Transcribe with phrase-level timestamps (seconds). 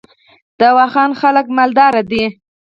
[0.59, 2.25] د واخان خلک مالدار دي